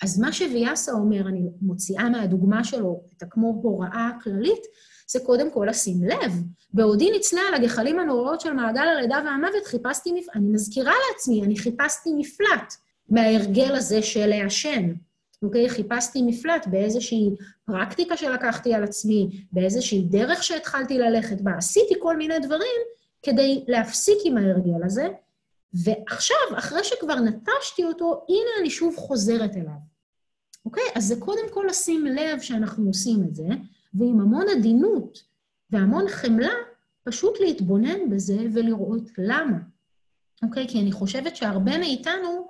[0.03, 4.63] אז מה שוויאסה אומר, אני מוציאה מהדוגמה שלו את הכמו הוראה כללית,
[5.11, 6.33] זה קודם כל לשים לב.
[6.73, 10.25] בעודי נצלה על הגחלים הנוראות של מעגל הלידה והמוות, חיפשתי, מפ...
[10.35, 12.73] אני מזכירה לעצמי, אני חיפשתי מפלט
[13.09, 14.93] מההרגל הזה של לעשן.
[15.43, 15.69] אוקיי?
[15.69, 17.29] חיפשתי מפלט באיזושהי
[17.65, 21.51] פרקטיקה שלקחתי על עצמי, באיזושהי דרך שהתחלתי ללכת בה.
[21.57, 22.81] עשיתי כל מיני דברים
[23.23, 25.07] כדי להפסיק עם ההרגל הזה,
[25.73, 29.89] ועכשיו, אחרי שכבר נטשתי אותו, הנה אני שוב חוזרת אליו.
[30.65, 30.83] אוקיי?
[30.95, 33.47] אז זה קודם כל לשים לב שאנחנו עושים את זה,
[33.93, 35.23] ועם המון עדינות
[35.69, 36.54] והמון חמלה,
[37.04, 39.58] פשוט להתבונן בזה ולראות למה.
[40.43, 40.67] אוקיי?
[40.67, 42.49] כי אני חושבת שהרבה מאיתנו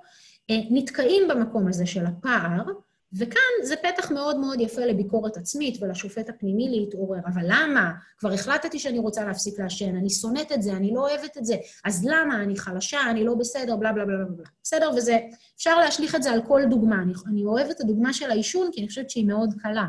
[0.50, 2.64] אה, נתקעים במקום הזה של הפער,
[3.12, 7.20] וכאן זה פתח מאוד מאוד יפה לביקורת עצמית ולשופט הפנימי להתעורר.
[7.26, 7.92] אבל למה?
[8.18, 11.56] כבר החלטתי שאני רוצה להפסיק לעשן, אני שונאת את זה, אני לא אוהבת את זה,
[11.84, 12.42] אז למה?
[12.42, 14.46] אני חלשה, אני לא בסדר, בלה בלה בלה בלה.
[14.62, 14.90] בסדר?
[14.96, 15.18] וזה,
[15.56, 17.02] אפשר להשליך את זה על כל דוגמה.
[17.02, 19.86] אני, אני אוהבת את הדוגמה של העישון, כי אני חושבת שהיא מאוד קלה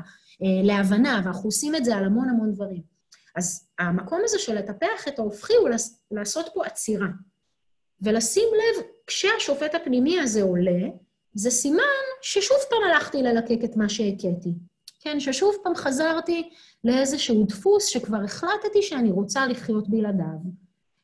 [0.63, 2.82] להבנה, ואנחנו עושים את זה על המון המון דברים.
[3.36, 5.69] אז המקום הזה של לטפח את ההופכי הוא
[6.12, 7.08] לעשות פה עצירה.
[8.01, 10.82] ולשים לב, כשהשופט הפנימי הזה עולה,
[11.34, 11.84] זה סימן
[12.21, 14.54] ששוב פעם הלכתי ללקק את מה שהכיתי.
[14.99, 16.49] כן, ששוב פעם חזרתי
[16.84, 20.39] לאיזשהו דפוס שכבר החלטתי שאני רוצה לחיות בלעדיו.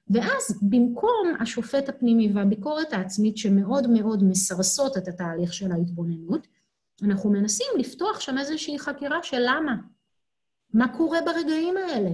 [0.10, 6.48] ואז במקום השופט הפנימי והביקורת העצמית שמאוד מאוד מסרסות את התהליך של ההתבוננות,
[7.04, 9.76] אנחנו מנסים לפתוח שם איזושהי חקירה של למה.
[10.74, 12.10] מה קורה ברגעים האלה?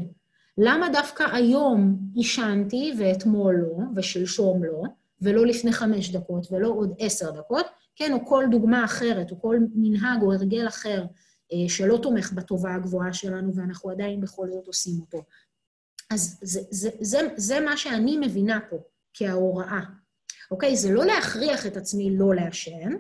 [0.58, 4.84] למה דווקא היום עישנתי ואתמול לא, ושלשום לא,
[5.22, 7.66] ולא לפני חמש דקות ולא עוד עשר דקות,
[7.96, 11.06] כן, או כל דוגמה אחרת, או כל מנהג או הרגל אחר
[11.54, 15.24] אה, שלא תומך בטובה הגבוהה שלנו, ואנחנו עדיין בכל זאת עושים אותו.
[16.12, 18.78] אז זה, זה, זה, זה מה שאני מבינה פה
[19.14, 19.82] כההוראה.
[20.52, 20.76] אוקיי?
[20.76, 22.92] זה לא להכריח את עצמי לא לעשן,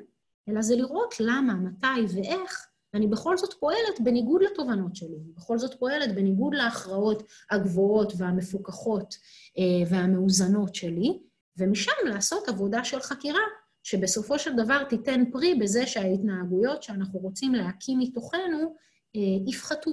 [0.49, 5.79] אלא זה לראות למה, מתי ואיך אני בכל זאת פועלת בניגוד לתובנות שלי, בכל זאת
[5.79, 9.15] פועלת בניגוד להכרעות הגבוהות והמפוקחות
[9.57, 11.19] אה, והמאוזנות שלי,
[11.57, 13.41] ומשם לעשות עבודה של חקירה,
[13.83, 18.75] שבסופו של דבר תיתן פרי בזה שההתנהגויות שאנחנו רוצים להקים מתוכנו
[19.15, 19.91] אה, יפחתו,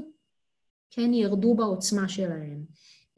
[0.90, 2.64] כן, ירדו בעוצמה שלהם.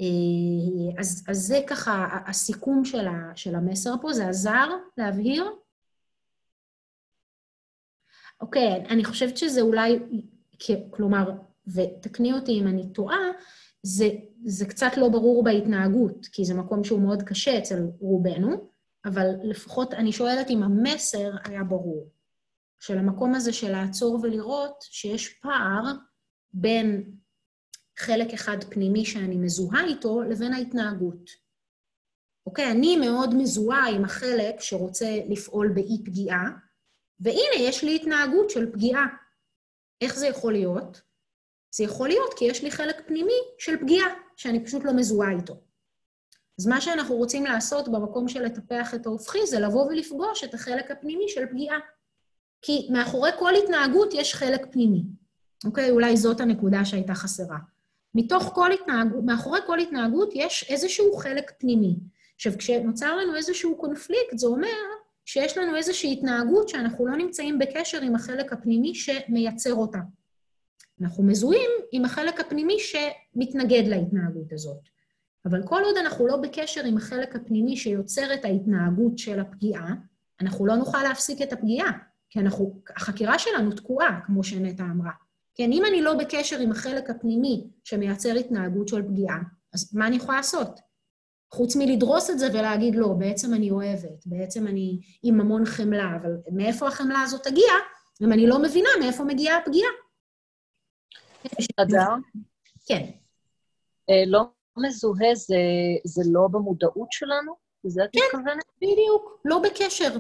[0.01, 4.69] אה, אז, אז זה ככה הסיכום של, ה, של המסר פה, זה עזר
[4.99, 5.45] להבהיר?
[8.43, 9.99] אוקיי, אני חושבת שזה אולי,
[10.91, 11.31] כלומר,
[11.75, 13.21] ותקני אותי אם אני טועה,
[13.83, 14.09] זה,
[14.45, 18.71] זה קצת לא ברור בהתנהגות, כי זה מקום שהוא מאוד קשה אצל רובנו,
[19.05, 22.09] אבל לפחות אני שואלת אם המסר היה ברור.
[22.81, 25.83] של המקום הזה של לעצור ולראות שיש פער
[26.53, 27.13] בין
[27.99, 31.31] חלק אחד פנימי שאני מזוהה איתו לבין ההתנהגות.
[32.47, 36.51] אוקיי, אני מאוד מזוהה עם החלק שרוצה לפעול באי פגיעה,
[37.23, 39.07] והנה, יש לי התנהגות של פגיעה.
[40.01, 41.01] איך זה יכול להיות?
[41.75, 44.07] זה יכול להיות כי יש לי חלק פנימי של פגיעה,
[44.37, 45.55] שאני פשוט לא מזוהה איתו.
[46.59, 50.91] אז מה שאנחנו רוצים לעשות במקום של לטפח את ההופכי זה לבוא ולפגוש את החלק
[50.91, 51.79] הפנימי של פגיעה.
[52.63, 55.03] כי מאחורי כל התנהגות יש חלק פנימי.
[55.65, 55.91] אוקיי?
[55.91, 57.59] אולי זאת הנקודה שהייתה חסרה.
[58.15, 61.97] מתוך כל התנהגות, מאחורי כל התנהגות יש איזשהו חלק פנימי.
[62.35, 64.69] עכשיו, כשנוצר לנו איזשהו קונפליקט, זה אומר
[65.25, 69.99] שיש לנו איזושהי התנהגות שאנחנו לא נמצאים בקשר עם החלק הפנימי שמייצר אותה.
[71.01, 74.89] אנחנו מזוהים עם החלק הפנימי שמתנגד להתנהגות הזאת.
[75.45, 79.95] אבל כל עוד אנחנו לא בקשר עם החלק הפנימי שיוצר את ההתנהגות של הפגיעה,
[80.41, 81.91] אנחנו לא נוכל להפסיק את הפגיעה,
[82.31, 85.11] כי אנחנו, החקירה שלנו תקועה, כמו שנטע אמרה.
[85.55, 89.39] כן, אם אני לא בקשר עם החלק הפנימי שמייצר התנהגות של פגיעה,
[89.75, 90.81] אז מה אני יכולה לעשות?
[91.55, 96.31] חוץ מלדרוס את זה ולהגיד, לא, בעצם אני אוהבת, בעצם אני עם המון חמלה, אבל
[96.53, 97.73] מאיפה החמלה הזאת תגיע,
[98.23, 99.91] אם אני לא מבינה מאיפה מגיעה הפגיעה?
[101.77, 102.15] אדר?
[102.87, 103.11] כן.
[104.11, 104.43] אה, לא
[104.77, 105.57] מזוהה זה,
[106.05, 107.55] זה לא במודעות שלנו?
[107.85, 108.65] לזה את כן, מתכוונת?
[108.77, 109.41] בדיוק.
[109.45, 110.13] לא בקשר.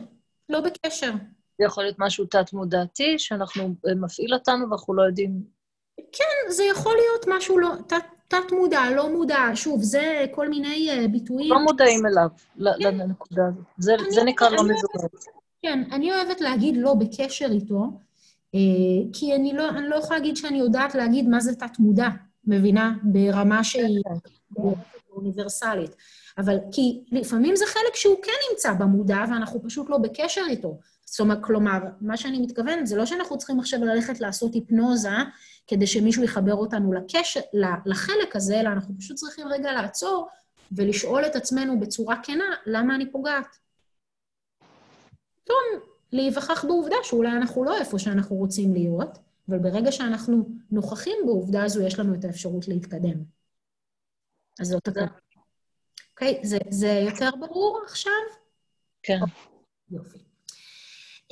[0.48, 1.12] לא בקשר.
[1.58, 5.61] זה יכול להיות משהו תת-מודעתי, שאנחנו, אה, מפעיל אותנו ואנחנו לא יודעים...
[5.96, 7.68] כן, זה יכול להיות משהו לא...
[8.28, 9.50] תת-מודע, לא מודע.
[9.54, 11.50] שוב, זה כל מיני uh, ביטויים...
[11.50, 12.28] לא מודעים אליו,
[12.78, 12.98] כן.
[12.98, 13.64] לנקודה הזאת.
[13.78, 15.08] זה, זה נקרא לא מזוהה.
[15.62, 17.90] כן, אני אוהבת להגיד לא בקשר איתו,
[18.54, 18.60] אה,
[19.12, 22.08] כי אני לא, אני לא יכולה להגיד שאני יודעת להגיד מה זה תת-מודע,
[22.44, 22.92] מבינה?
[23.02, 24.02] ברמה שהיא
[25.10, 25.96] אוניברסלית.
[26.38, 30.78] אבל כי לפעמים זה חלק שהוא כן נמצא במודע, ואנחנו פשוט לא בקשר איתו.
[31.04, 35.08] זאת אומרת, כלומר, מה שאני מתכוונת, זה לא שאנחנו צריכים עכשיו ללכת לעשות היפנוזה
[35.66, 37.40] כדי שמישהו יחבר אותנו לקשר,
[37.86, 40.28] לחלק הזה, אלא אנחנו פשוט צריכים רגע לעצור
[40.72, 43.56] ולשאול את עצמנו בצורה כנה, למה אני פוגעת?
[45.44, 45.58] פתאום
[46.12, 51.82] להיווכח בעובדה שאולי אנחנו לא איפה שאנחנו רוצים להיות, אבל ברגע שאנחנו נוכחים בעובדה הזו,
[51.82, 53.24] יש לנו את האפשרות להתקדם.
[54.60, 55.06] אז זאת הכוונה.
[56.10, 58.12] אוקיי, זה יותר ברור עכשיו?
[59.02, 59.18] כן.
[59.90, 60.31] יופי.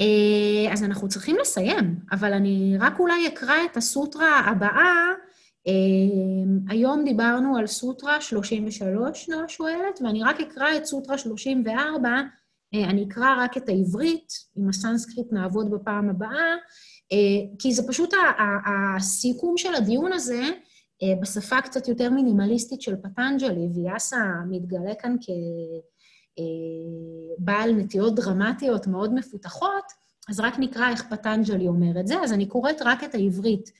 [0.00, 5.12] אה, אז אנחנו צריכים לסיים, אבל אני רק אולי אקרא את הסוטרה הבאה.
[5.66, 5.72] אה,
[6.68, 12.08] היום דיברנו על סוטרה 33, נועה שואלת, ואני רק אקרא את סוטרה 34,
[12.74, 16.54] אה, אני אקרא רק את העברית, עם הסנסקריט נעבוד בפעם הבאה,
[17.12, 18.14] אה, כי זה פשוט
[18.96, 20.42] הסיכום של הדיון הזה
[21.22, 24.16] בשפה קצת יותר מינימליסטית של פטנג'לי, ויאסה
[24.50, 25.16] מתגלה כאן
[26.36, 29.84] כבעל נטיות דרמטיות מאוד מפותחות,
[30.28, 33.72] אז רק נקרא איך פטנג'לי אומר את זה, אז אני קוראת רק את העברית.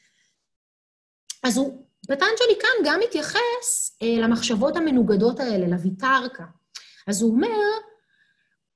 [1.42, 6.44] אז הוא, פטנג'לי כאן גם מתייחס למחשבות המנוגדות האלה, לויטרקה.
[7.06, 7.48] אז הוא אומר,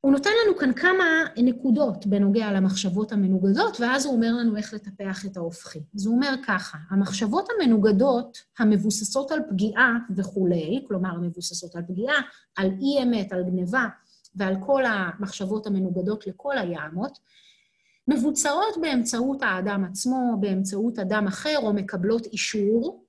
[0.05, 1.05] הוא נותן לנו כאן כמה
[1.37, 5.79] נקודות בנוגע למחשבות המנוגדות, ואז הוא אומר לנו איך לטפח את ההופכי.
[5.95, 12.15] אז הוא אומר ככה, המחשבות המנוגדות, המבוססות על פגיעה וכולי, כלומר, המבוססות על פגיעה,
[12.57, 13.87] על אי-אמת, על גניבה,
[14.35, 17.19] ועל כל המחשבות המנוגדות לכל היעמות,
[18.09, 23.05] מבוצעות באמצעות האדם עצמו, באמצעות אדם אחר, או מקבלות אישור,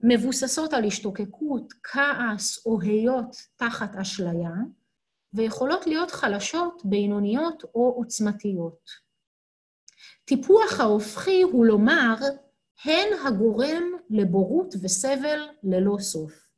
[0.00, 4.50] מבוססות על השתוקקות, כעס או היות תחת אשליה,
[5.34, 8.90] ויכולות להיות חלשות, בינוניות או עוצמתיות.
[10.24, 12.14] טיפוח ההופכי הוא לומר,
[12.84, 16.48] הן הגורם לבורות וסבל ללא סוף.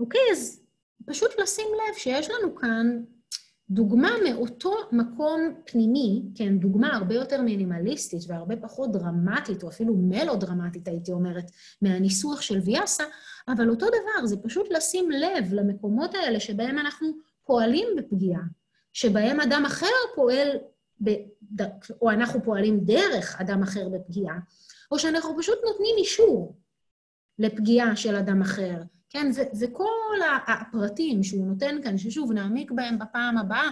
[0.00, 0.66] אוקיי, אז
[1.06, 3.04] פשוט לשים לב שיש לנו כאן
[3.70, 10.88] דוגמה מאותו מקום פנימי, כן, דוגמה הרבה יותר מינימליסטית והרבה פחות דרמטית, או אפילו מלו-דרמטית,
[10.88, 11.50] הייתי אומרת,
[11.82, 13.04] מהניסוח של ויאסה,
[13.48, 17.08] אבל אותו דבר, זה פשוט לשים לב למקומות האלה שבהם אנחנו
[17.44, 18.42] פועלים בפגיעה,
[18.92, 20.48] שבהם אדם אחר פועל
[21.00, 21.62] בד...
[22.02, 24.38] או אנחנו פועלים דרך אדם אחר בפגיעה,
[24.90, 26.56] או שאנחנו פשוט נותנים אישור
[27.38, 28.76] לפגיעה של אדם אחר.
[29.10, 33.70] כן, ו- וכל הפרטים שהוא נותן כאן, ששוב, נעמיק בהם בפעם הבאה,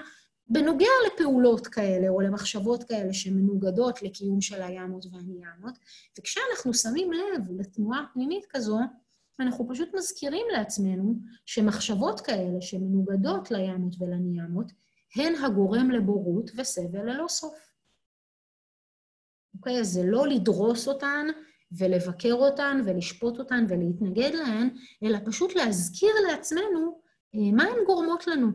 [0.49, 5.79] בנוגע לפעולות כאלה או למחשבות כאלה שמנוגדות לקיום של הימות והניאמות,
[6.19, 8.79] וכשאנחנו שמים לב לתנועה פנימית כזו,
[9.41, 11.15] אנחנו פשוט מזכירים לעצמנו
[11.47, 14.73] שמחשבות כאלה שמנוגדות לימות ולניאמות,
[15.17, 17.59] הן הגורם לבורות וסבל ללא סוף.
[19.55, 19.81] אוקיי?
[19.81, 21.27] אז זה לא לדרוס אותן
[21.73, 24.69] ולבקר אותן ולשפוט אותן ולהתנגד להן,
[25.03, 27.01] אלא פשוט להזכיר לעצמנו
[27.35, 28.49] אה, מה הן גורמות לנו.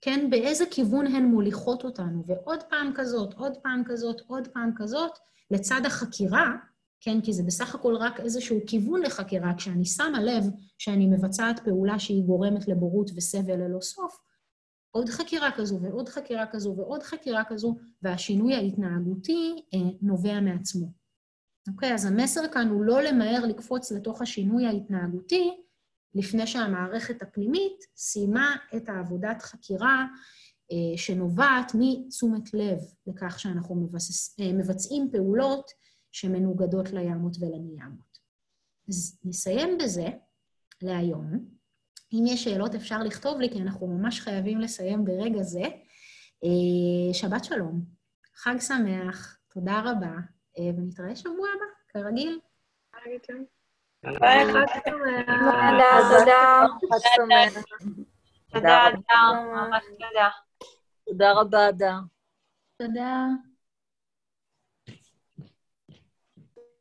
[0.00, 5.18] כן, באיזה כיוון הן מוליכות אותנו, ועוד פעם כזאת, עוד פעם כזאת, עוד פעם כזאת,
[5.50, 6.52] לצד החקירה,
[7.00, 10.44] כן, כי זה בסך הכל רק איזשהו כיוון לחקירה, כשאני שמה לב
[10.78, 14.18] שאני מבצעת פעולה שהיא גורמת לבורות וסבל ללא סוף,
[14.90, 21.01] עוד חקירה כזו ועוד חקירה כזו ועוד חקירה כזו, והשינוי ההתנהגותי אה, נובע מעצמו.
[21.68, 25.50] אוקיי, אז המסר כאן הוא לא למהר לקפוץ לתוך השינוי ההתנהגותי,
[26.14, 30.06] לפני שהמערכת הפנימית סיימה את העבודת חקירה
[30.72, 35.70] אה, שנובעת מתשומת לב לכך שאנחנו מבסס, אה, מבצעים פעולות
[36.12, 38.18] שמנוגדות לימות ולניאמות.
[38.88, 40.08] אז נסיים בזה
[40.82, 41.46] להיום.
[42.12, 45.62] אם יש שאלות אפשר לכתוב לי, כי אנחנו ממש חייבים לסיים ברגע זה.
[46.44, 47.84] אה, שבת שלום,
[48.34, 50.14] חג שמח, תודה רבה,
[50.58, 52.40] ונתראה שבוע הבא, כרגיל.
[54.02, 55.26] ביי, חג שמח.
[55.68, 55.88] תודה,
[56.18, 56.66] תודה.
[58.52, 60.28] תודה, אדר, ממש תודה.
[61.04, 61.94] תודה רבה, אדר.
[62.76, 63.26] תודה.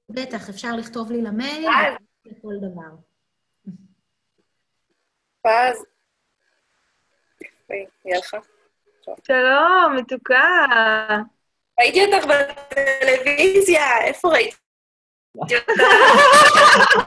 [0.09, 1.69] בטח, אפשר לכתוב לי למייל,
[2.25, 2.95] לכל דבר.
[5.41, 5.85] פז.
[8.05, 8.35] לך.
[9.23, 10.65] שלום, מתוקה.
[11.80, 14.56] ראיתי אותך בטלוויזיה, איפה ראיתי
[15.36, 15.74] אותך?